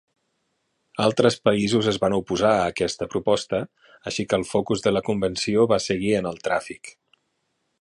Altres 1.07 1.35
països 1.49 1.89
es 1.91 1.99
van 2.05 2.15
oposar 2.19 2.53
a 2.53 2.63
aquesta 2.71 3.09
proposta, 3.15 3.59
així 4.13 4.25
que 4.31 4.39
el 4.41 4.47
focus 4.53 4.83
de 4.87 4.95
la 4.97 5.05
convenció 5.11 5.67
va 5.75 5.83
seguir 5.89 6.11
en 6.23 6.31
el 6.31 6.41
tràfic. 6.49 6.95